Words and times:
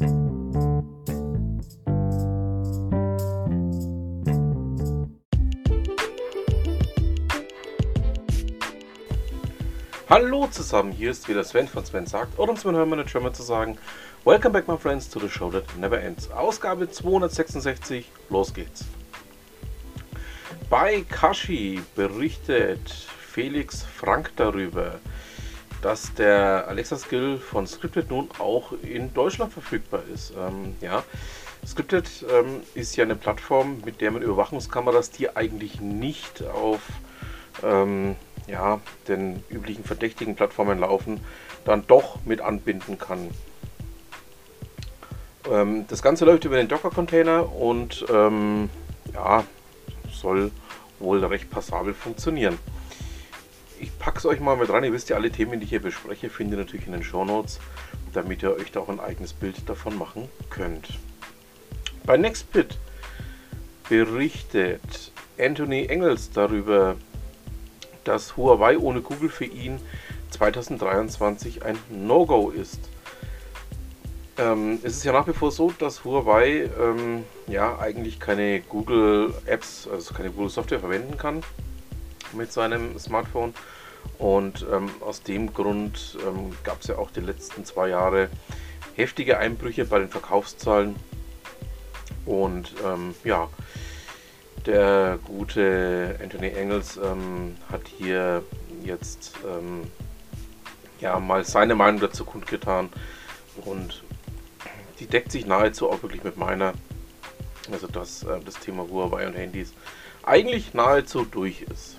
Hallo 0.00 0.08
zusammen, 10.50 10.92
hier 10.92 11.10
ist 11.10 11.28
wieder 11.28 11.44
Sven 11.44 11.68
von 11.68 11.84
Sven 11.84 12.06
sagt, 12.06 12.38
oder 12.38 12.52
um 12.52 12.56
Sven 12.56 12.74
Hermann 12.74 13.04
German 13.04 13.34
zu 13.34 13.42
sagen, 13.42 13.76
Welcome 14.24 14.52
back 14.52 14.66
my 14.66 14.78
friends 14.78 15.06
to 15.10 15.20
the 15.20 15.28
show 15.28 15.50
that 15.50 15.64
never 15.76 16.00
ends. 16.00 16.30
Ausgabe 16.30 16.90
266, 16.90 18.06
los 18.30 18.54
geht's. 18.54 18.86
Bei 20.70 21.04
Kashi 21.10 21.82
berichtet 21.94 22.90
Felix 22.90 23.82
Frank 23.82 24.32
darüber, 24.36 24.98
dass 25.82 26.14
der 26.14 26.66
Alexa 26.68 26.96
Skill 26.96 27.38
von 27.38 27.66
Scripted 27.66 28.10
nun 28.10 28.28
auch 28.38 28.72
in 28.82 29.12
Deutschland 29.14 29.52
verfügbar 29.52 30.02
ist. 30.12 30.32
Ähm, 30.38 30.76
ja, 30.80 31.02
Scripted 31.66 32.08
ähm, 32.30 32.62
ist 32.74 32.96
ja 32.96 33.04
eine 33.04 33.16
Plattform, 33.16 33.80
mit 33.84 34.00
der 34.00 34.10
man 34.10 34.22
Überwachungskameras, 34.22 35.10
die 35.10 35.34
eigentlich 35.36 35.80
nicht 35.80 36.42
auf 36.46 36.80
ähm, 37.62 38.16
ja, 38.46 38.80
den 39.08 39.42
üblichen 39.50 39.84
verdächtigen 39.84 40.34
Plattformen 40.34 40.78
laufen, 40.78 41.20
dann 41.64 41.86
doch 41.86 42.24
mit 42.24 42.40
anbinden 42.40 42.98
kann. 42.98 43.30
Ähm, 45.50 45.86
das 45.88 46.02
Ganze 46.02 46.24
läuft 46.24 46.44
über 46.44 46.56
den 46.56 46.68
Docker-Container 46.68 47.52
und 47.54 48.04
ähm, 48.12 48.70
ja, 49.12 49.44
soll 50.12 50.50
wohl 50.98 51.24
recht 51.24 51.50
passabel 51.50 51.94
funktionieren. 51.94 52.58
Ich 53.80 53.98
packe 53.98 54.18
es 54.18 54.26
euch 54.26 54.40
mal 54.40 54.58
mit 54.58 54.68
rein. 54.68 54.84
Ihr 54.84 54.92
wisst 54.92 55.08
ja, 55.08 55.16
alle 55.16 55.30
Themen, 55.30 55.58
die 55.58 55.64
ich 55.64 55.70
hier 55.70 55.80
bespreche, 55.80 56.28
findet 56.28 56.58
ihr 56.58 56.64
natürlich 56.64 56.86
in 56.86 56.92
den 56.92 57.02
Show 57.02 57.24
Notes, 57.24 57.60
damit 58.12 58.42
ihr 58.42 58.54
euch 58.54 58.70
da 58.70 58.80
auch 58.80 58.90
ein 58.90 59.00
eigenes 59.00 59.32
Bild 59.32 59.66
davon 59.66 59.96
machen 59.96 60.28
könnt. 60.50 60.98
Bei 62.04 62.18
Nextbit 62.18 62.78
berichtet 63.88 65.12
Anthony 65.38 65.86
Engels 65.86 66.30
darüber, 66.30 66.96
dass 68.04 68.36
Huawei 68.36 68.76
ohne 68.76 69.00
Google 69.00 69.30
für 69.30 69.46
ihn 69.46 69.80
2023 70.30 71.64
ein 71.64 71.78
No-Go 71.88 72.50
ist. 72.50 72.80
Ähm, 74.36 74.78
es 74.82 74.98
ist 74.98 75.04
ja 75.04 75.12
nach 75.12 75.26
wie 75.26 75.32
vor 75.32 75.52
so, 75.52 75.72
dass 75.78 76.04
Huawei 76.04 76.68
ähm, 76.78 77.24
ja 77.46 77.78
eigentlich 77.78 78.20
keine 78.20 78.60
Google 78.60 79.32
Apps, 79.46 79.88
also 79.90 80.12
keine 80.12 80.30
Google 80.30 80.50
Software 80.50 80.80
verwenden 80.80 81.16
kann 81.16 81.42
mit 82.32 82.52
seinem 82.52 82.98
Smartphone. 82.98 83.54
Und 84.18 84.66
ähm, 84.70 84.90
aus 85.00 85.22
dem 85.22 85.52
Grund 85.52 86.18
ähm, 86.26 86.52
gab 86.62 86.82
es 86.82 86.88
ja 86.88 86.98
auch 86.98 87.10
die 87.10 87.20
letzten 87.20 87.64
zwei 87.64 87.88
Jahre 87.88 88.28
heftige 88.94 89.38
Einbrüche 89.38 89.84
bei 89.84 89.98
den 89.98 90.08
Verkaufszahlen. 90.08 90.96
Und 92.26 92.74
ähm, 92.84 93.14
ja, 93.24 93.48
der 94.66 95.18
gute 95.24 96.18
Anthony 96.22 96.48
Engels 96.48 96.98
ähm, 96.98 97.56
hat 97.72 97.82
hier 97.98 98.42
jetzt 98.84 99.34
ähm, 99.46 99.84
ja 101.00 101.18
mal 101.18 101.44
seine 101.44 101.74
Meinung 101.74 102.00
dazu 102.00 102.24
kundgetan 102.24 102.90
und 103.64 104.02
die 104.98 105.06
deckt 105.06 105.32
sich 105.32 105.46
nahezu 105.46 105.90
auch 105.90 106.02
wirklich 106.02 106.24
mit 106.24 106.36
meiner. 106.36 106.74
Also 107.72 107.86
dass 107.86 108.22
äh, 108.24 108.40
das 108.44 108.54
Thema 108.54 108.86
Huawei 108.88 109.26
und 109.26 109.34
Handys 109.34 109.72
eigentlich 110.24 110.74
nahezu 110.74 111.24
durch 111.24 111.62
ist. 111.62 111.96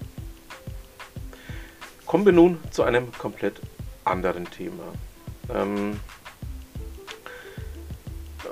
Kommen 2.12 2.26
wir 2.26 2.34
nun 2.34 2.60
zu 2.72 2.84
einem 2.84 3.10
komplett 3.14 3.62
anderen 4.04 4.44
Thema. 4.52 4.84
Ähm, 5.50 5.98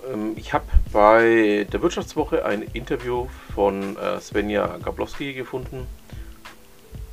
ähm, 0.09 0.31
ich 0.37 0.53
habe 0.53 0.63
bei 0.93 1.67
der 1.69 1.81
Wirtschaftswoche 1.81 2.45
ein 2.45 2.61
Interview 2.61 3.27
von 3.53 3.97
äh, 3.97 4.21
Svenja 4.21 4.77
Gablowski 4.77 5.33
gefunden. 5.33 5.87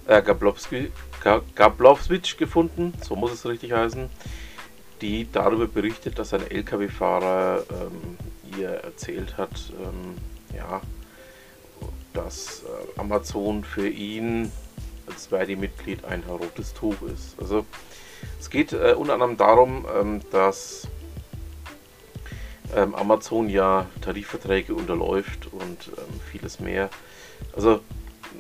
Äh, 0.06 0.22
Gablowski, 0.22 0.92
Gablowski 1.56 2.20
gefunden, 2.38 2.94
so 3.02 3.16
muss 3.16 3.32
es 3.32 3.44
richtig 3.44 3.72
heißen, 3.72 4.08
die 5.00 5.26
darüber 5.32 5.66
berichtet, 5.66 6.16
dass 6.16 6.32
ein 6.32 6.48
LKW-Fahrer 6.48 7.64
ähm, 7.70 8.18
ihr 8.56 8.68
erzählt 8.68 9.36
hat, 9.36 9.72
ähm, 9.82 10.14
ja, 10.56 10.80
dass 12.14 12.62
äh, 12.62 13.00
Amazon 13.00 13.64
für 13.64 13.88
ihn 13.88 14.52
als 15.06 15.26
Verdi-Mitglied 15.26 16.04
ein 16.04 16.22
rotes 16.28 16.74
Tuch 16.74 17.00
ist. 17.02 17.38
Also 17.40 17.64
es 18.40 18.50
geht 18.50 18.72
äh, 18.72 18.94
unter 18.96 19.14
anderem 19.14 19.36
darum, 19.36 19.86
ähm, 19.98 20.20
dass 20.30 20.88
ähm, 22.74 22.94
Amazon 22.94 23.48
ja 23.48 23.86
Tarifverträge 24.00 24.74
unterläuft 24.74 25.46
und 25.52 25.88
ähm, 25.96 26.20
vieles 26.30 26.60
mehr. 26.60 26.90
Also 27.54 27.80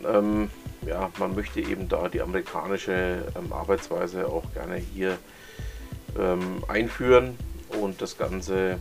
ähm, 0.04 0.50
ja, 0.86 1.10
man 1.18 1.34
möchte 1.34 1.60
eben 1.60 1.88
da 1.88 2.08
die 2.08 2.20
amerikanische 2.20 3.24
ähm, 3.36 3.52
Arbeitsweise 3.52 4.26
auch 4.28 4.52
gerne 4.52 4.76
hier 4.76 5.18
ähm, 6.18 6.64
einführen 6.68 7.36
und 7.80 8.00
das 8.00 8.16
Ganze 8.16 8.78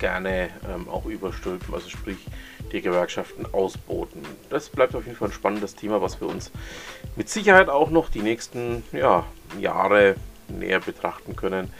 gerne 0.00 0.48
ähm, 0.68 0.88
auch 0.88 1.06
überstülpen, 1.06 1.72
also 1.72 1.88
sprich 1.88 2.18
die 2.72 2.80
Gewerkschaften 2.80 3.46
ausboten. 3.52 4.22
Das 4.48 4.68
bleibt 4.68 4.96
auf 4.96 5.04
jeden 5.04 5.16
Fall 5.16 5.28
ein 5.28 5.34
spannendes 5.34 5.76
Thema, 5.76 6.02
was 6.02 6.20
wir 6.20 6.28
uns 6.28 6.50
mit 7.16 7.28
Sicherheit 7.28 7.68
auch 7.68 7.90
noch 7.90 8.08
die 8.08 8.22
nächsten 8.22 8.82
ja, 8.92 9.24
Jahre 9.58 10.16
näher 10.48 10.80
betrachten 10.80 11.36
können. 11.36 11.72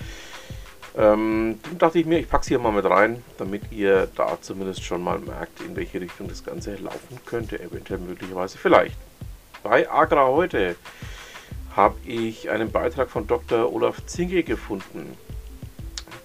Ähm, 0.97 1.59
dann 1.63 1.79
dachte 1.79 1.99
ich 2.01 2.07
mir, 2.07 2.19
ich 2.19 2.29
packe 2.29 2.43
es 2.43 2.49
hier 2.49 2.59
mal 2.59 2.73
mit 2.73 2.85
rein, 2.85 3.23
damit 3.39 3.63
ihr 3.71 4.09
da 4.17 4.39
zumindest 4.41 4.85
schon 4.85 5.03
mal 5.03 5.19
merkt, 5.19 5.61
in 5.61 5.77
welche 5.77 6.01
Richtung 6.01 6.29
das 6.29 6.45
Ganze 6.45 6.75
laufen 6.77 7.21
könnte, 7.27 7.61
eventuell 7.61 8.01
möglicherweise 8.01 8.59
vielleicht. 8.59 8.97
Bei 9.63 9.89
Agra 9.91 10.27
heute 10.27 10.77
habe 11.77 11.97
ich 12.05 12.51
einen 12.51 12.73
Beitrag 12.73 13.09
von 13.09 13.27
Dr. 13.27 13.73
Olaf 13.73 14.05
Zinge 14.07 14.43
gefunden, 14.43 15.17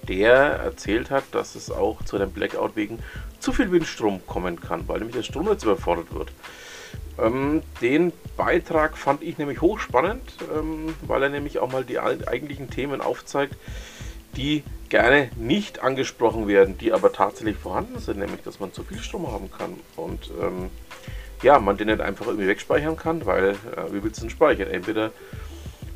der 0.07 0.33
erzählt 0.33 1.11
hat, 1.11 1.23
dass 1.31 1.55
es 1.55 1.71
auch 1.71 2.03
zu 2.03 2.15
einem 2.15 2.31
Blackout 2.31 2.75
wegen 2.75 2.99
zu 3.39 3.51
viel 3.51 3.71
Windstrom 3.71 4.25
kommen 4.25 4.59
kann, 4.59 4.87
weil 4.87 4.99
nämlich 4.99 5.15
das 5.15 5.25
Stromnetz 5.25 5.63
überfordert 5.63 6.13
wird. 6.13 6.31
Ähm, 7.17 7.61
den 7.81 8.11
Beitrag 8.35 8.97
fand 8.97 9.23
ich 9.23 9.37
nämlich 9.37 9.61
hochspannend, 9.61 10.23
ähm, 10.55 10.95
weil 11.07 11.23
er 11.23 11.29
nämlich 11.29 11.59
auch 11.59 11.71
mal 11.71 11.83
die 11.83 11.99
eigentlichen 11.99 12.69
Themen 12.69 13.01
aufzeigt, 13.01 13.55
die 14.35 14.63
gerne 14.89 15.29
nicht 15.35 15.81
angesprochen 15.81 16.47
werden, 16.47 16.77
die 16.77 16.91
aber 16.91 17.13
tatsächlich 17.13 17.57
vorhanden 17.57 17.99
sind, 17.99 18.19
nämlich 18.19 18.41
dass 18.43 18.59
man 18.59 18.73
zu 18.73 18.83
viel 18.83 18.99
Strom 18.99 19.31
haben 19.31 19.49
kann 19.51 19.79
und 19.95 20.29
ähm, 20.41 20.69
ja, 21.41 21.59
man 21.59 21.77
den 21.77 21.87
nicht 21.87 22.01
einfach 22.01 22.27
irgendwie 22.27 22.47
wegspeichern 22.47 22.97
kann, 22.97 23.25
weil 23.25 23.49
äh, 23.51 23.91
wie 23.91 24.03
willst 24.03 24.17
du 24.17 24.25
den 24.25 24.29
speichern? 24.29 24.69
Entweder 24.69 25.11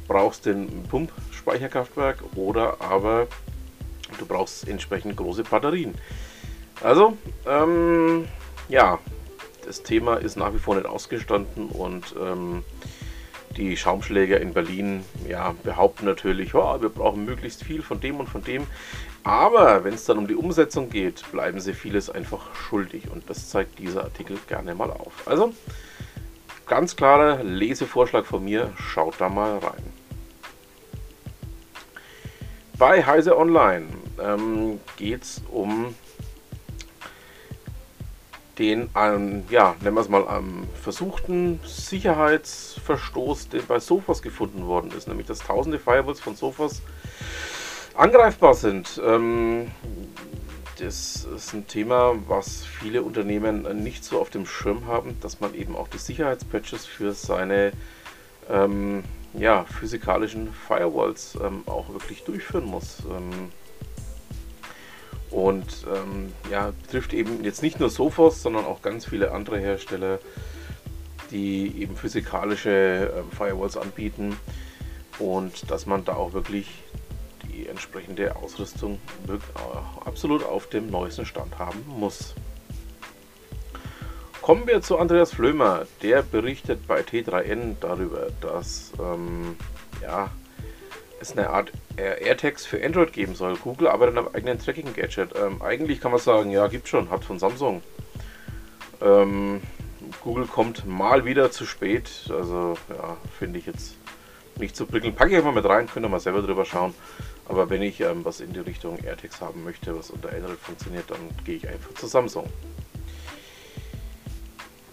brauchst 0.07 0.45
du 0.45 0.51
ein 0.51 0.83
Pumpspeicherkraftwerk 0.89 2.23
oder 2.35 2.77
aber 2.81 3.27
du 4.17 4.25
brauchst 4.25 4.67
entsprechend 4.67 5.17
große 5.17 5.43
Batterien. 5.43 5.95
Also, 6.81 7.17
ähm, 7.45 8.27
ja, 8.69 8.99
das 9.65 9.83
Thema 9.83 10.15
ist 10.15 10.37
nach 10.37 10.53
wie 10.53 10.59
vor 10.59 10.75
nicht 10.75 10.87
ausgestanden 10.87 11.69
und 11.69 12.15
ähm, 12.19 12.63
die 13.57 13.75
Schaumschläger 13.75 14.39
in 14.39 14.53
Berlin 14.53 15.03
ja, 15.27 15.53
behaupten 15.63 16.05
natürlich, 16.05 16.55
oh, 16.55 16.81
wir 16.81 16.89
brauchen 16.89 17.25
möglichst 17.25 17.63
viel 17.63 17.81
von 17.81 17.99
dem 17.99 18.17
und 18.17 18.29
von 18.29 18.43
dem. 18.43 18.65
Aber 19.23 19.83
wenn 19.83 19.93
es 19.93 20.05
dann 20.05 20.17
um 20.17 20.27
die 20.27 20.35
Umsetzung 20.35 20.89
geht, 20.89 21.29
bleiben 21.31 21.59
sie 21.59 21.73
vieles 21.73 22.09
einfach 22.09 22.55
schuldig. 22.55 23.11
Und 23.11 23.29
das 23.29 23.49
zeigt 23.49 23.79
dieser 23.79 24.03
Artikel 24.03 24.37
gerne 24.47 24.75
mal 24.75 24.91
auf. 24.91 25.27
Also, 25.27 25.53
ganz 26.67 26.95
klarer 26.95 27.43
Lesevorschlag 27.43 28.25
von 28.25 28.43
mir, 28.43 28.71
schaut 28.77 29.15
da 29.19 29.27
mal 29.27 29.57
rein. 29.57 29.83
Bei 32.77 33.05
Heise 33.05 33.37
Online 33.37 33.87
ähm, 34.21 34.79
geht 34.97 35.23
es 35.23 35.41
um 35.51 35.95
den, 38.59 38.89
ähm, 38.95 39.45
ja, 39.49 39.75
nennen 39.81 39.95
wir 39.95 40.01
es 40.01 40.09
mal, 40.09 40.25
ähm, 40.29 40.67
versuchten 40.81 41.59
Sicherheitsverstoß, 41.65 43.49
der 43.49 43.61
bei 43.61 43.79
Sophos 43.79 44.21
gefunden 44.21 44.67
worden 44.67 44.91
ist, 44.91 45.07
nämlich 45.07 45.27
dass 45.27 45.39
tausende 45.39 45.79
Firewalls 45.79 46.19
von 46.19 46.35
Sophos 46.35 46.81
angreifbar 47.95 48.53
sind. 48.53 49.01
Ähm, 49.03 49.71
das 50.77 51.25
ist 51.35 51.53
ein 51.53 51.67
Thema, 51.67 52.15
was 52.27 52.65
viele 52.65 53.03
Unternehmen 53.03 53.83
nicht 53.83 54.03
so 54.05 54.19
auf 54.19 54.29
dem 54.29 54.45
Schirm 54.45 54.87
haben, 54.87 55.19
dass 55.21 55.39
man 55.39 55.53
eben 55.53 55.75
auch 55.75 55.87
die 55.87 55.97
Sicherheitspatches 55.97 56.85
für 56.85 57.13
seine 57.13 57.73
ähm, 58.49 59.03
ja, 59.33 59.65
physikalischen 59.65 60.53
Firewalls 60.53 61.37
ähm, 61.43 61.63
auch 61.65 61.89
wirklich 61.89 62.23
durchführen 62.23 62.65
muss. 62.65 62.99
Ähm, 63.09 63.51
und 65.31 65.85
ähm, 65.93 66.33
ja, 66.51 66.71
betrifft 66.83 67.13
eben 67.13 67.43
jetzt 67.43 67.61
nicht 67.61 67.79
nur 67.79 67.89
Sophos, 67.89 68.41
sondern 68.41 68.65
auch 68.65 68.81
ganz 68.81 69.05
viele 69.05 69.31
andere 69.31 69.59
Hersteller, 69.59 70.19
die 71.31 71.81
eben 71.81 71.95
physikalische 71.95 73.13
äh, 73.13 73.35
Firewalls 73.35 73.77
anbieten 73.77 74.37
und 75.19 75.69
dass 75.69 75.85
man 75.85 76.05
da 76.05 76.13
auch 76.13 76.33
wirklich 76.33 76.67
die 77.43 77.67
entsprechende 77.67 78.35
Ausrüstung 78.35 78.99
absolut 80.05 80.43
auf 80.43 80.67
dem 80.67 80.89
neuesten 80.89 81.25
Stand 81.25 81.57
haben 81.59 81.83
muss. 81.87 82.33
Kommen 84.41 84.65
wir 84.65 84.81
zu 84.81 84.97
Andreas 84.97 85.33
Flömer. 85.33 85.85
Der 86.01 86.23
berichtet 86.23 86.87
bei 86.87 87.01
T3N 87.01 87.75
darüber, 87.81 88.27
dass 88.41 88.91
ähm, 88.99 89.57
ja, 90.01 90.31
es 91.21 91.31
eine 91.31 91.49
Art 91.49 91.71
AirTags 91.97 92.65
für 92.65 92.83
Android 92.83 93.13
geben 93.13 93.35
soll. 93.35 93.55
Google 93.57 93.87
arbeitet 93.87 94.17
an 94.17 94.25
einem 94.25 94.35
eigenen 94.35 94.59
Tracking-Gadget. 94.59 95.35
Ähm, 95.35 95.61
eigentlich 95.61 96.01
kann 96.01 96.11
man 96.11 96.19
sagen, 96.19 96.51
ja, 96.51 96.67
gibt 96.67 96.87
schon, 96.87 97.09
hat 97.09 97.23
von 97.23 97.39
Samsung. 97.39 97.81
Ähm, 99.01 99.61
Google 100.23 100.45
kommt 100.45 100.85
mal 100.87 101.25
wieder 101.25 101.51
zu 101.51 101.65
spät. 101.65 102.09
Also, 102.29 102.77
ja, 102.89 103.17
finde 103.37 103.59
ich 103.59 103.65
jetzt 103.65 103.95
nicht 104.57 104.75
so 104.75 104.85
prickelnd. 104.85 105.15
Packe 105.15 105.31
ich 105.31 105.37
einfach 105.37 105.53
mit 105.53 105.65
rein, 105.65 105.87
könnt 105.87 106.05
ihr 106.05 106.09
mal 106.09 106.19
selber 106.19 106.41
drüber 106.41 106.65
schauen. 106.65 106.93
Aber 107.47 107.69
wenn 107.69 107.81
ich 107.81 107.99
ähm, 108.01 108.23
was 108.25 108.41
in 108.41 108.53
die 108.53 108.59
Richtung 108.59 108.99
AirTags 108.99 109.41
haben 109.41 109.63
möchte, 109.63 109.97
was 109.97 110.11
unter 110.11 110.29
Android 110.29 110.59
funktioniert, 110.59 111.09
dann 111.09 111.19
gehe 111.45 111.55
ich 111.55 111.67
einfach 111.67 111.93
zu 111.95 112.07
Samsung. 112.07 112.47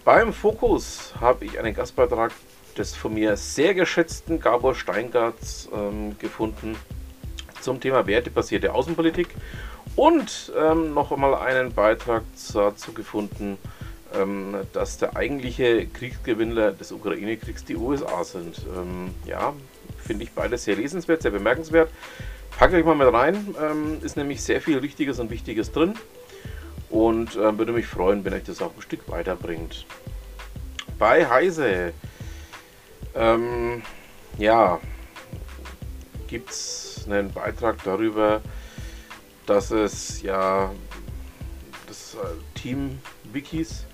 Beim 0.03 0.33
Fokus 0.33 1.13
habe 1.19 1.45
ich 1.45 1.59
einen 1.59 1.75
Gastbeitrag 1.75 2.31
des 2.77 2.95
von 2.95 3.13
mir 3.13 3.37
sehr 3.37 3.73
geschätzten 3.73 4.39
Gabor 4.39 4.75
Steingarts 4.75 5.69
ähm, 5.73 6.17
gefunden 6.19 6.75
zum 7.61 7.79
Thema 7.79 8.05
wertebasierte 8.07 8.73
Außenpolitik 8.73 9.29
und 9.95 10.51
ähm, 10.57 10.93
noch 10.93 11.11
einmal 11.11 11.35
einen 11.35 11.73
Beitrag 11.73 12.23
dazu 12.53 12.93
gefunden, 12.93 13.57
ähm, 14.15 14.55
dass 14.73 14.97
der 14.97 15.15
eigentliche 15.15 15.87
Kriegsgewinner 15.87 16.71
des 16.71 16.91
Ukraine-Kriegs 16.91 17.65
die 17.65 17.75
USA 17.75 18.23
sind. 18.23 18.61
Ähm, 18.75 19.13
ja, 19.25 19.53
finde 19.97 20.23
ich 20.23 20.31
beides 20.31 20.63
sehr 20.63 20.75
lesenswert, 20.75 21.23
sehr 21.23 21.31
bemerkenswert. 21.31 21.89
Packt 22.57 22.73
euch 22.73 22.85
mal 22.85 22.95
mit 22.95 23.11
rein, 23.11 23.55
ähm, 23.61 23.97
ist 24.03 24.17
nämlich 24.17 24.41
sehr 24.41 24.61
viel 24.61 24.77
Richtiges 24.77 25.19
und 25.19 25.29
Wichtiges 25.29 25.71
drin 25.71 25.95
und 26.89 27.35
äh, 27.35 27.57
würde 27.57 27.71
mich 27.71 27.87
freuen, 27.87 28.23
wenn 28.23 28.33
euch 28.33 28.43
das 28.43 28.61
auch 28.61 28.75
ein 28.75 28.81
Stück 28.81 29.09
weiterbringt. 29.09 29.85
Bei 30.97 31.29
Heise, 31.29 31.93
ähm, 33.15 33.81
ja, 34.37 34.79
gibt 36.27 36.49
es 36.51 37.05
einen 37.07 37.31
Beitrag 37.31 37.83
darüber, 37.83 38.41
dass 39.45 39.71
es 39.71 40.21
ja 40.21 40.71
das 41.87 42.15
äh, 42.15 42.59
Team 42.59 42.99
Wikis 43.31 43.85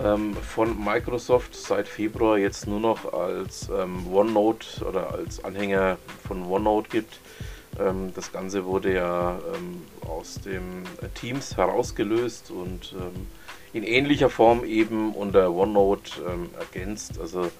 ähm, 0.00 0.34
von 0.36 0.82
Microsoft 0.82 1.54
seit 1.54 1.88
Februar 1.88 2.38
jetzt 2.38 2.66
nur 2.66 2.80
noch 2.80 3.12
als 3.12 3.68
ähm, 3.68 4.12
OneNote 4.12 4.84
oder 4.84 5.12
als 5.12 5.42
Anhänger 5.44 5.98
von 6.26 6.44
OneNote 6.44 6.88
gibt. 6.88 7.18
Ähm, 7.78 8.12
das 8.14 8.32
Ganze 8.32 8.64
wurde 8.64 8.94
ja 8.94 9.38
ähm, 9.54 9.82
aus 10.08 10.34
dem 10.34 10.84
Teams 11.14 11.56
herausgelöst 11.56 12.50
und 12.50 12.94
ähm, 12.98 13.26
in 13.72 13.84
ähnlicher 13.84 14.30
Form 14.30 14.64
eben 14.64 15.14
unter 15.14 15.52
OneNote 15.52 16.20
ähm, 16.28 16.50
ergänzt. 16.58 17.18
Also 17.20 17.50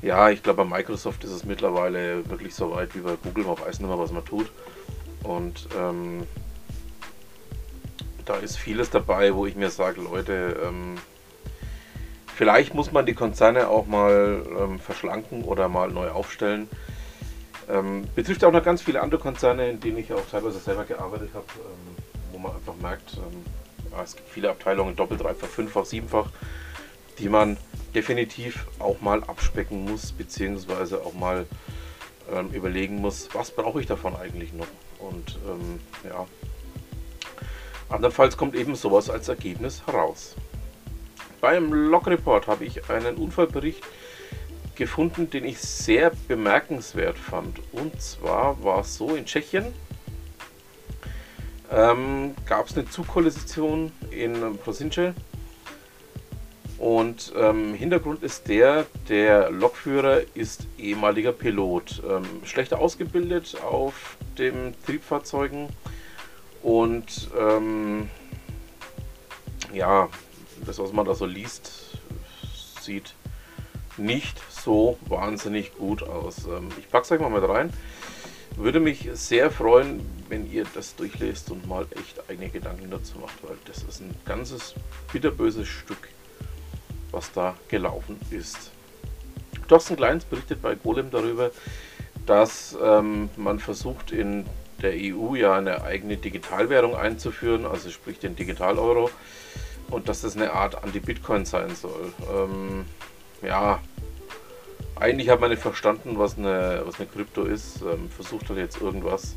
ja, 0.00 0.30
ich 0.30 0.42
glaube 0.42 0.64
bei 0.64 0.76
Microsoft 0.78 1.24
ist 1.24 1.30
es 1.30 1.44
mittlerweile 1.44 2.28
wirklich 2.28 2.54
so 2.54 2.72
weit 2.72 2.94
wie 2.94 3.00
bei 3.00 3.16
Google, 3.22 3.44
man 3.44 3.58
weiß 3.58 3.78
nicht 3.78 3.88
mehr, 3.88 3.98
was 3.98 4.12
man 4.12 4.24
tut. 4.24 4.50
Und 5.22 5.68
ähm, 5.78 6.26
da 8.24 8.36
ist 8.36 8.56
vieles 8.56 8.90
dabei, 8.90 9.34
wo 9.34 9.46
ich 9.46 9.56
mir 9.56 9.70
sage, 9.70 10.00
Leute, 10.00 10.56
ähm, 10.64 10.96
vielleicht 12.34 12.74
muss 12.74 12.92
man 12.92 13.06
die 13.06 13.14
Konzerne 13.14 13.68
auch 13.68 13.86
mal 13.86 14.44
ähm, 14.58 14.78
verschlanken 14.78 15.42
oder 15.44 15.68
mal 15.68 15.90
neu 15.90 16.10
aufstellen. 16.10 16.68
Ähm, 17.70 18.04
betrifft 18.14 18.44
auch 18.44 18.52
noch 18.52 18.64
ganz 18.64 18.82
viele 18.82 19.00
andere 19.00 19.20
Konzerne, 19.20 19.70
in 19.70 19.80
denen 19.80 19.98
ich 19.98 20.12
auch 20.12 20.26
teilweise 20.30 20.58
selber 20.58 20.84
gearbeitet 20.84 21.30
habe, 21.34 21.46
ähm, 21.56 21.96
wo 22.32 22.38
man 22.38 22.56
einfach 22.56 22.74
merkt, 22.80 23.14
ähm, 23.14 23.44
es 24.02 24.16
gibt 24.16 24.28
viele 24.28 24.50
Abteilungen, 24.50 24.96
doppelt, 24.96 25.22
dreifach, 25.22 25.48
fünffach, 25.48 25.84
siebenfach, 25.84 26.30
die 27.18 27.28
man 27.28 27.56
definitiv 27.94 28.66
auch 28.78 29.00
mal 29.00 29.22
abspecken 29.24 29.84
muss, 29.84 30.12
beziehungsweise 30.12 31.02
auch 31.04 31.14
mal 31.14 31.46
ähm, 32.32 32.50
überlegen 32.50 32.96
muss, 32.96 33.28
was 33.32 33.50
brauche 33.50 33.80
ich 33.80 33.86
davon 33.86 34.16
eigentlich 34.16 34.52
noch. 34.52 34.66
Und 34.98 35.38
ähm, 35.46 35.80
ja, 36.08 36.26
andernfalls 37.88 38.36
kommt 38.36 38.54
eben 38.54 38.74
sowas 38.74 39.10
als 39.10 39.28
Ergebnis 39.28 39.86
heraus. 39.86 40.36
Beim 41.40 41.72
Log 41.72 42.06
Report 42.06 42.46
habe 42.46 42.64
ich 42.64 42.88
einen 42.88 43.16
Unfallbericht 43.16 43.82
gefunden, 44.76 45.28
den 45.28 45.44
ich 45.44 45.58
sehr 45.58 46.12
bemerkenswert 46.28 47.18
fand. 47.18 47.60
Und 47.72 48.00
zwar 48.00 48.62
war 48.62 48.80
es 48.80 48.96
so 48.96 49.14
in 49.14 49.26
Tschechien, 49.26 49.66
ähm, 51.72 52.34
gab 52.46 52.66
es 52.66 52.76
eine 52.76 52.88
Zugkollision 52.88 53.92
in 54.10 54.58
Prosince 54.58 55.14
und 56.78 57.32
ähm, 57.36 57.74
Hintergrund 57.74 58.22
ist 58.22 58.48
der, 58.48 58.86
der 59.08 59.50
Lokführer 59.50 60.22
ist 60.34 60.66
ehemaliger 60.78 61.32
Pilot. 61.32 62.02
Ähm, 62.08 62.24
schlecht 62.44 62.74
ausgebildet 62.74 63.56
auf 63.62 64.16
den 64.36 64.74
Triebfahrzeugen 64.84 65.68
und 66.62 67.30
ähm, 67.38 68.10
ja, 69.72 70.08
das 70.66 70.78
was 70.78 70.92
man 70.92 71.06
da 71.06 71.14
so 71.14 71.24
liest, 71.24 71.98
sieht 72.80 73.14
nicht 73.96 74.40
so 74.50 74.98
wahnsinnig 75.06 75.76
gut 75.76 76.02
aus. 76.02 76.46
Ähm, 76.46 76.68
ich 76.78 76.90
packe 76.90 77.04
es 77.04 77.12
euch 77.12 77.20
mal 77.20 77.30
mit 77.30 77.48
rein. 77.48 77.72
Würde 78.56 78.80
mich 78.80 79.08
sehr 79.14 79.50
freuen, 79.50 80.00
wenn 80.32 80.50
ihr 80.50 80.64
das 80.74 80.96
durchlest 80.96 81.50
und 81.50 81.68
mal 81.68 81.86
echt 81.90 82.18
eigene 82.30 82.48
Gedanken 82.48 82.90
dazu 82.90 83.18
macht, 83.18 83.34
weil 83.42 83.56
das 83.66 83.82
ist 83.82 84.00
ein 84.00 84.14
ganzes 84.24 84.74
bitterböses 85.12 85.68
Stück 85.68 86.08
was 87.10 87.30
da 87.32 87.54
gelaufen 87.68 88.18
ist. 88.30 88.70
Thorsten 89.68 89.96
Kleins 89.96 90.24
berichtet 90.24 90.62
bei 90.62 90.74
Golem 90.74 91.10
darüber, 91.10 91.50
dass 92.24 92.74
ähm, 92.82 93.28
man 93.36 93.58
versucht 93.58 94.10
in 94.10 94.46
der 94.80 94.94
EU 94.94 95.34
ja 95.34 95.58
eine 95.58 95.84
eigene 95.84 96.16
Digitalwährung 96.16 96.96
einzuführen, 96.96 97.66
also 97.66 97.90
sprich 97.90 98.18
den 98.18 98.34
Digital-Euro, 98.34 99.10
und 99.90 100.08
dass 100.08 100.22
das 100.22 100.34
eine 100.34 100.52
Art 100.52 100.82
Anti-Bitcoin 100.82 101.44
sein 101.44 101.74
soll. 101.74 102.14
Ähm, 102.34 102.86
ja, 103.42 103.80
eigentlich 104.96 105.28
hat 105.28 105.40
man 105.40 105.50
nicht 105.50 105.60
verstanden, 105.60 106.18
was 106.18 106.38
eine, 106.38 106.82
was 106.86 106.96
eine 106.96 107.06
Krypto 107.06 107.44
ist, 107.44 107.82
ähm, 107.82 108.08
versucht 108.08 108.48
halt 108.48 108.58
jetzt 108.58 108.80
irgendwas. 108.80 109.36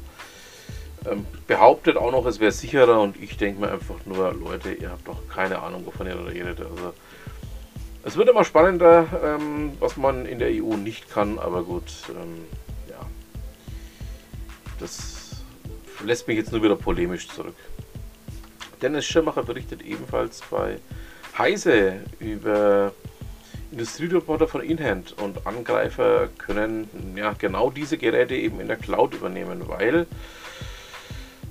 Ähm, 1.09 1.25
behauptet 1.47 1.97
auch 1.97 2.11
noch, 2.11 2.25
es 2.25 2.39
wäre 2.39 2.51
sicherer 2.51 2.99
und 3.01 3.21
ich 3.21 3.37
denke 3.37 3.61
mir 3.61 3.71
einfach 3.71 3.95
nur, 4.05 4.33
Leute, 4.33 4.73
ihr 4.73 4.89
habt 4.89 5.07
doch 5.07 5.27
keine 5.29 5.61
Ahnung, 5.61 5.85
wovon 5.85 6.07
ihr 6.07 6.25
redet. 6.25 6.59
Also 6.61 6.93
es 8.03 8.17
wird 8.17 8.29
immer 8.29 8.43
spannender, 8.43 9.07
ähm, 9.23 9.73
was 9.79 9.97
man 9.97 10.25
in 10.25 10.39
der 10.39 10.49
EU 10.49 10.75
nicht 10.75 11.09
kann, 11.09 11.39
aber 11.39 11.63
gut, 11.63 11.91
ähm, 12.09 12.45
ja. 12.89 12.99
Das 14.79 15.43
lässt 16.03 16.27
mich 16.27 16.37
jetzt 16.37 16.51
nur 16.51 16.63
wieder 16.63 16.75
polemisch 16.75 17.27
zurück. 17.27 17.55
Dennis 18.81 19.05
Schirmacher 19.05 19.43
berichtet 19.43 19.81
ebenfalls 19.81 20.41
bei 20.49 20.77
Heise 21.37 22.01
über 22.19 22.93
Industrieroboter 23.71 24.47
von 24.47 24.61
Inhand 24.61 25.15
und 25.21 25.45
Angreifer 25.47 26.29
können 26.37 26.87
ja 27.15 27.33
genau 27.33 27.71
diese 27.71 27.97
Geräte 27.97 28.35
eben 28.35 28.59
in 28.59 28.67
der 28.67 28.77
Cloud 28.77 29.13
übernehmen, 29.13 29.67
weil 29.67 30.07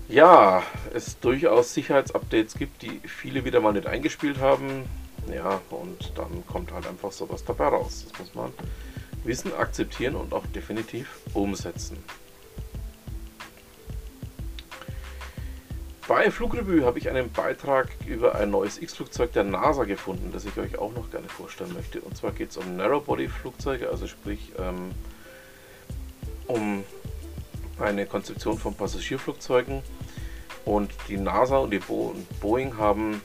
ja, 0.08 0.62
es 0.92 1.18
durchaus 1.20 1.74
Sicherheitsupdates 1.74 2.54
gibt, 2.54 2.82
die 2.82 3.00
viele 3.04 3.44
wieder 3.44 3.60
mal 3.60 3.72
nicht 3.72 3.86
eingespielt 3.86 4.38
haben. 4.40 4.84
Ja, 5.32 5.60
und 5.70 6.12
dann 6.16 6.46
kommt 6.46 6.72
halt 6.72 6.86
einfach 6.86 7.12
sowas 7.12 7.44
dabei 7.44 7.68
raus. 7.68 8.06
Das 8.08 8.18
muss 8.18 8.34
man 8.34 8.52
wissen, 9.24 9.54
akzeptieren 9.54 10.16
und 10.16 10.34
auch 10.34 10.46
definitiv 10.46 11.08
umsetzen. 11.32 11.96
Bei 16.06 16.30
Flugrevue 16.30 16.84
habe 16.84 16.98
ich 16.98 17.08
einen 17.08 17.32
Beitrag 17.32 17.88
über 18.06 18.34
ein 18.34 18.50
neues 18.50 18.76
X-Flugzeug 18.76 19.32
der 19.32 19.44
NASA 19.44 19.84
gefunden, 19.84 20.32
das 20.32 20.44
ich 20.44 20.58
euch 20.58 20.76
auch 20.76 20.92
noch 20.92 21.10
gerne 21.10 21.28
vorstellen 21.28 21.72
möchte. 21.72 22.02
Und 22.02 22.14
zwar 22.14 22.32
geht 22.32 22.50
es 22.50 22.58
um 22.58 22.76
Narrowbody-Flugzeuge, 22.76 23.88
also 23.88 24.06
sprich 24.06 24.52
ähm, 24.58 24.90
um 26.46 26.84
eine 27.78 28.06
Konstruktion 28.06 28.58
von 28.58 28.74
Passagierflugzeugen. 28.74 29.82
Und 30.64 30.90
die 31.08 31.16
NASA 31.16 31.58
und 31.58 31.70
die 31.70 31.78
Bo 31.78 32.14
Boeing 32.40 32.78
haben 32.78 33.20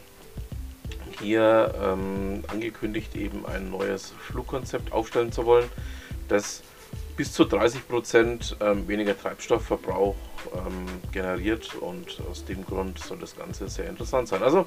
hier 1.21 1.73
ähm, 1.81 2.43
angekündigt, 2.47 3.15
eben 3.15 3.45
ein 3.45 3.69
neues 3.69 4.13
Flugkonzept 4.19 4.91
aufstellen 4.91 5.31
zu 5.31 5.45
wollen, 5.45 5.69
das 6.27 6.63
bis 7.15 7.33
zu 7.33 7.43
30 7.43 7.87
Prozent 7.87 8.57
ähm, 8.61 8.87
weniger 8.87 9.17
Treibstoffverbrauch 9.17 10.15
ähm, 10.53 10.85
generiert 11.11 11.75
und 11.75 12.21
aus 12.29 12.45
dem 12.45 12.65
Grund 12.65 12.99
soll 12.99 13.19
das 13.19 13.35
Ganze 13.35 13.67
sehr 13.67 13.89
interessant 13.89 14.29
sein. 14.29 14.41
Also 14.41 14.65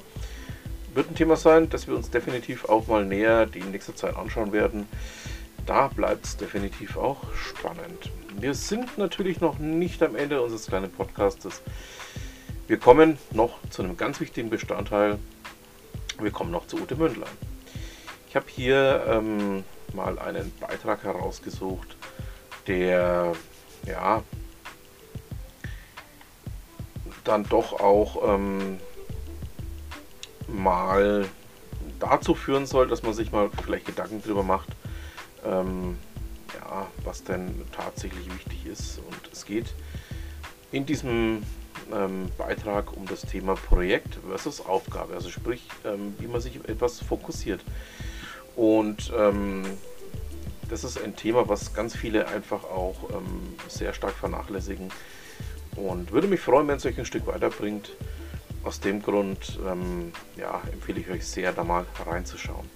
wird 0.93 1.09
ein 1.09 1.15
Thema 1.15 1.35
sein, 1.35 1.69
das 1.69 1.87
wir 1.87 1.95
uns 1.95 2.11
definitiv 2.11 2.65
auch 2.65 2.87
mal 2.87 3.05
näher 3.05 3.47
die 3.47 3.61
nächste 3.61 3.95
Zeit 3.95 4.15
anschauen 4.15 4.51
werden. 4.51 4.87
Da 5.65 5.87
bleibt 5.87 6.25
es 6.25 6.37
definitiv 6.37 6.97
auch 6.97 7.17
spannend. 7.33 8.11
Wir 8.39 8.53
sind 8.53 8.97
natürlich 8.97 9.39
noch 9.39 9.59
nicht 9.59 10.01
am 10.03 10.15
Ende 10.15 10.41
unseres 10.41 10.67
kleinen 10.67 10.91
Podcastes. 10.91 11.61
Wir 12.67 12.77
kommen 12.77 13.17
noch 13.31 13.59
zu 13.69 13.83
einem 13.83 13.97
ganz 13.97 14.19
wichtigen 14.19 14.49
Bestandteil. 14.49 15.19
Wir 16.19 16.31
kommen 16.31 16.51
noch 16.51 16.67
zu 16.67 16.77
Ute 16.77 16.95
Mündlein. 16.95 17.29
Ich 18.29 18.35
habe 18.35 18.45
hier 18.47 19.03
ähm, 19.07 19.63
mal 19.93 20.17
einen 20.19 20.51
Beitrag 20.59 21.03
herausgesucht, 21.03 21.95
der 22.67 23.33
ja 23.85 24.23
dann 27.23 27.43
doch 27.43 27.79
auch 27.79 28.35
ähm, 28.35 28.79
mal 30.47 31.25
dazu 31.99 32.35
führen 32.35 32.65
soll, 32.65 32.87
dass 32.87 33.03
man 33.03 33.13
sich 33.13 33.31
mal 33.31 33.49
vielleicht 33.63 33.85
Gedanken 33.85 34.21
darüber 34.23 34.43
macht, 34.43 34.69
ähm, 35.45 35.97
ja, 36.53 36.87
was 37.03 37.23
denn 37.23 37.61
tatsächlich 37.71 38.25
wichtig 38.33 38.65
ist. 38.65 38.99
Und 38.99 39.29
es 39.31 39.45
geht 39.45 39.73
in 40.71 40.85
diesem 40.85 41.43
ähm, 41.91 42.29
Beitrag 42.37 42.95
um 42.95 43.05
das 43.05 43.21
Thema 43.21 43.55
Projekt 43.55 44.17
versus 44.27 44.65
Aufgabe, 44.65 45.13
also 45.13 45.29
sprich, 45.29 45.67
ähm, 45.85 46.15
wie 46.19 46.27
man 46.27 46.41
sich 46.41 46.57
etwas 46.67 46.99
fokussiert. 46.99 47.61
Und 48.55 49.11
ähm, 49.17 49.63
das 50.69 50.83
ist 50.83 51.01
ein 51.01 51.15
Thema, 51.15 51.47
was 51.49 51.73
ganz 51.73 51.95
viele 51.95 52.27
einfach 52.27 52.63
auch 52.63 53.09
ähm, 53.11 53.55
sehr 53.67 53.93
stark 53.93 54.13
vernachlässigen. 54.13 54.91
Und 55.75 56.11
würde 56.11 56.27
mich 56.27 56.39
freuen, 56.39 56.67
wenn 56.67 56.77
es 56.77 56.85
euch 56.85 56.97
ein 56.97 57.05
Stück 57.05 57.27
weiterbringt. 57.27 57.91
Aus 58.63 58.79
dem 58.79 59.01
Grund 59.01 59.59
ähm, 59.67 60.13
ja, 60.37 60.61
empfehle 60.71 61.01
ich 61.01 61.09
euch 61.09 61.27
sehr, 61.27 61.51
da 61.51 61.63
mal 61.63 61.85
reinzuschauen. 62.05 62.69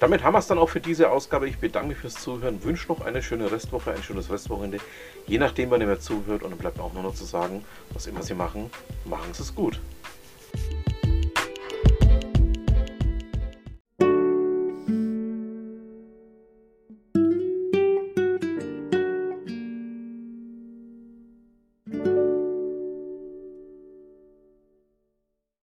Damit 0.00 0.22
haben 0.22 0.34
wir 0.34 0.38
es 0.38 0.46
dann 0.46 0.58
auch 0.58 0.68
für 0.68 0.80
diese 0.80 1.10
Ausgabe. 1.10 1.48
Ich 1.48 1.58
bedanke 1.58 1.88
mich 1.88 1.98
fürs 1.98 2.14
Zuhören, 2.14 2.62
wünsche 2.62 2.88
noch 2.88 3.00
eine 3.00 3.20
schöne 3.20 3.50
Restwoche, 3.50 3.90
ein 3.92 4.02
schönes 4.02 4.30
Restwochenende. 4.30 4.78
Je 5.26 5.38
nachdem, 5.38 5.70
wann 5.70 5.80
ihr 5.80 5.88
mir 5.88 5.98
zuhört. 5.98 6.44
Und 6.44 6.50
dann 6.50 6.58
bleibt 6.58 6.76
mir 6.76 6.84
auch 6.84 6.92
nur 6.92 7.02
noch 7.02 7.14
zu 7.14 7.24
sagen, 7.24 7.64
was 7.92 8.06
immer 8.06 8.22
Sie 8.22 8.34
machen, 8.34 8.70
machen 9.04 9.32
Sie 9.32 9.42
es 9.42 9.54
gut. 9.54 9.80